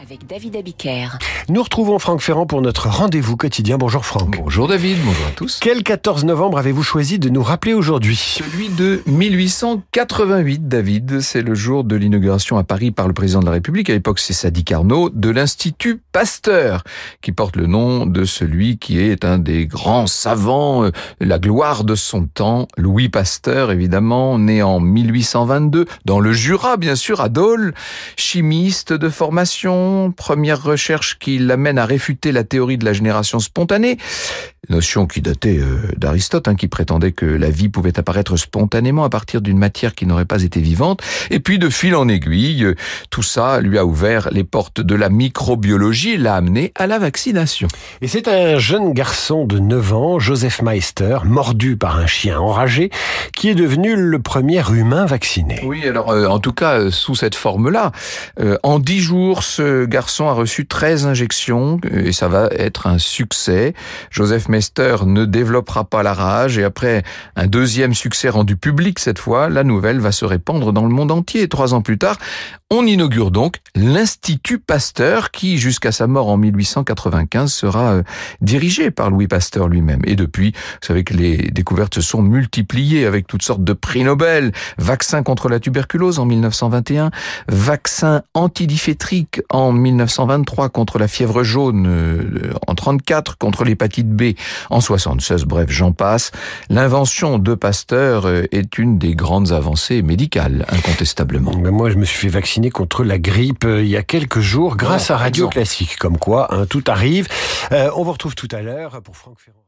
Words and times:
avec 0.00 0.26
David 0.26 0.56
Abiker. 0.56 1.18
Nous 1.50 1.62
retrouvons 1.62 1.98
Franck 1.98 2.20
Ferrand 2.22 2.46
pour 2.46 2.62
notre 2.62 2.88
rendez-vous 2.88 3.36
quotidien. 3.36 3.76
Bonjour 3.76 4.06
Franck. 4.06 4.38
Bonjour 4.38 4.66
David, 4.66 4.96
bonjour 5.04 5.26
à 5.26 5.30
tous. 5.32 5.58
Quel 5.60 5.82
14 5.82 6.24
novembre 6.24 6.56
avez-vous 6.58 6.82
choisi 6.82 7.18
de 7.18 7.28
nous 7.28 7.42
rappeler 7.42 7.74
aujourd'hui 7.74 8.16
Celui 8.16 8.70
de 8.70 9.02
1888, 9.06 10.68
David. 10.68 11.20
C'est 11.20 11.42
le 11.42 11.54
jour 11.54 11.84
de 11.84 11.96
l'inauguration 11.96 12.56
à 12.56 12.64
Paris 12.64 12.92
par 12.92 13.08
le 13.08 13.14
président 13.14 13.40
de 13.40 13.46
la 13.46 13.52
République, 13.52 13.90
à 13.90 13.92
l'époque 13.92 14.20
c'est 14.20 14.32
Sadi 14.32 14.64
Carnot, 14.64 15.10
de 15.10 15.28
l'Institut 15.28 16.00
Pasteur, 16.12 16.82
qui 17.20 17.32
porte 17.32 17.56
le 17.56 17.66
nom 17.66 18.06
de 18.06 18.24
celui 18.24 18.78
qui 18.78 18.98
est 19.00 19.24
un 19.24 19.38
des 19.38 19.66
grands 19.66 20.06
savants, 20.06 20.84
euh, 20.84 20.92
la 21.20 21.38
gloire 21.38 21.84
de 21.84 21.94
son 21.94 22.26
temps, 22.26 22.68
Louis 22.78 23.08
Pasteur, 23.10 23.70
évidemment, 23.70 24.38
né 24.38 24.62
en 24.62 24.80
1822, 24.80 25.84
dans 26.06 26.20
le 26.20 26.32
Jura, 26.32 26.76
bien 26.78 26.94
sûr, 26.94 27.20
à 27.20 27.28
Dole, 27.28 27.74
chimiste 28.16 28.92
de 28.92 29.08
formation, 29.08 29.89
première 30.16 30.62
recherche 30.62 31.18
qui 31.18 31.38
l'amène 31.38 31.78
à 31.78 31.86
réfuter 31.86 32.32
la 32.32 32.44
théorie 32.44 32.78
de 32.78 32.84
la 32.84 32.92
génération 32.92 33.38
spontanée, 33.38 33.98
notion 34.68 35.06
qui 35.06 35.20
datait 35.20 35.58
euh, 35.58 35.78
d'Aristote, 35.96 36.48
hein, 36.48 36.54
qui 36.54 36.68
prétendait 36.68 37.12
que 37.12 37.26
la 37.26 37.50
vie 37.50 37.68
pouvait 37.68 37.98
apparaître 37.98 38.36
spontanément 38.36 39.04
à 39.04 39.10
partir 39.10 39.40
d'une 39.40 39.58
matière 39.58 39.94
qui 39.94 40.06
n'aurait 40.06 40.24
pas 40.24 40.42
été 40.42 40.60
vivante. 40.60 41.02
Et 41.30 41.40
puis, 41.40 41.58
de 41.58 41.68
fil 41.68 41.94
en 41.94 42.08
aiguille, 42.08 42.64
euh, 42.64 42.74
tout 43.10 43.22
ça 43.22 43.60
lui 43.60 43.78
a 43.78 43.84
ouvert 43.84 44.28
les 44.30 44.44
portes 44.44 44.80
de 44.80 44.94
la 44.94 45.08
microbiologie 45.08 46.10
et 46.10 46.16
l'a 46.18 46.36
amené 46.36 46.72
à 46.74 46.86
la 46.86 46.98
vaccination. 46.98 47.68
Et 48.00 48.08
c'est 48.08 48.28
un 48.28 48.58
jeune 48.58 48.92
garçon 48.92 49.44
de 49.44 49.58
9 49.58 49.92
ans, 49.94 50.18
Joseph 50.18 50.62
Meister, 50.62 51.18
mordu 51.24 51.76
par 51.76 51.98
un 51.98 52.06
chien 52.06 52.38
enragé, 52.38 52.90
qui 53.34 53.48
est 53.48 53.54
devenu 53.54 53.96
le 53.96 54.18
premier 54.20 54.62
humain 54.70 55.06
vacciné. 55.06 55.60
Oui, 55.64 55.86
alors 55.86 56.10
euh, 56.10 56.26
en 56.26 56.38
tout 56.38 56.52
cas, 56.52 56.90
sous 56.90 57.14
cette 57.14 57.34
forme-là, 57.34 57.92
en 58.62 58.78
10 58.78 59.00
jours, 59.00 59.42
ce 59.42 59.79
garçon 59.86 60.28
a 60.28 60.32
reçu 60.32 60.66
13 60.66 61.06
injections 61.06 61.80
et 61.90 62.12
ça 62.12 62.28
va 62.28 62.48
être 62.52 62.86
un 62.86 62.98
succès. 62.98 63.74
Joseph 64.10 64.48
Mester 64.48 64.96
ne 65.06 65.24
développera 65.24 65.84
pas 65.84 66.02
la 66.02 66.14
rage 66.14 66.58
et 66.58 66.64
après 66.64 67.02
un 67.36 67.46
deuxième 67.46 67.94
succès 67.94 68.28
rendu 68.28 68.56
public 68.56 68.98
cette 68.98 69.18
fois, 69.18 69.48
la 69.48 69.64
nouvelle 69.64 70.00
va 70.00 70.12
se 70.12 70.24
répandre 70.24 70.72
dans 70.72 70.84
le 70.84 70.94
monde 70.94 71.10
entier. 71.10 71.48
Trois 71.48 71.74
ans 71.74 71.82
plus 71.82 71.98
tard, 71.98 72.16
on 72.72 72.86
inaugure 72.86 73.32
donc 73.32 73.56
l'Institut 73.74 74.60
Pasteur 74.60 75.32
qui, 75.32 75.58
jusqu'à 75.58 75.90
sa 75.90 76.06
mort 76.06 76.28
en 76.28 76.36
1895, 76.36 77.52
sera 77.52 77.94
euh, 77.94 78.02
dirigé 78.40 78.92
par 78.92 79.10
Louis 79.10 79.26
Pasteur 79.26 79.68
lui-même. 79.68 80.02
Et 80.04 80.14
depuis, 80.14 80.52
vous 80.52 80.86
savez 80.86 81.02
que 81.02 81.14
les 81.14 81.36
découvertes 81.50 81.96
se 81.96 82.00
sont 82.00 82.22
multipliées 82.22 83.06
avec 83.06 83.26
toutes 83.26 83.42
sortes 83.42 83.64
de 83.64 83.72
prix 83.72 84.04
Nobel. 84.04 84.52
Vaccin 84.78 85.24
contre 85.24 85.48
la 85.48 85.58
tuberculose 85.58 86.20
en 86.20 86.26
1921, 86.26 87.10
vaccin 87.48 88.22
antidiphétrique 88.34 89.40
en 89.50 89.69
1923 89.72 90.68
contre 90.68 90.98
la 90.98 91.08
fièvre 91.08 91.42
jaune 91.42 91.86
euh, 91.88 92.52
en 92.66 92.74
34, 92.74 93.38
contre 93.38 93.64
l'hépatite 93.64 94.08
B 94.08 94.32
en 94.70 94.80
76, 94.80 95.44
bref, 95.44 95.66
j'en 95.70 95.92
passe. 95.92 96.30
L'invention 96.68 97.38
de 97.38 97.54
Pasteur 97.54 98.26
euh, 98.26 98.44
est 98.52 98.78
une 98.78 98.98
des 98.98 99.14
grandes 99.14 99.52
avancées 99.52 100.02
médicales, 100.02 100.66
incontestablement. 100.68 101.52
Mais 101.56 101.70
moi, 101.70 101.90
je 101.90 101.96
me 101.96 102.04
suis 102.04 102.18
fait 102.18 102.28
vacciner 102.28 102.70
contre 102.70 103.04
la 103.04 103.18
grippe 103.18 103.64
euh, 103.64 103.82
il 103.82 103.88
y 103.88 103.96
a 103.96 104.02
quelques 104.02 104.40
jours 104.40 104.76
grâce 104.76 105.10
Oh, 105.10 105.14
à 105.14 105.16
Radio. 105.16 105.48
Classique. 105.48 105.96
Comme 105.98 106.18
quoi, 106.18 106.54
hein, 106.54 106.66
tout 106.66 106.84
arrive. 106.86 107.28
Euh, 107.72 107.90
on 107.96 108.04
vous 108.04 108.12
retrouve 108.12 108.34
tout 108.34 108.48
à 108.52 108.62
l'heure 108.62 109.00
pour 109.02 109.16
Franck 109.16 109.38
Ferrand. 109.38 109.64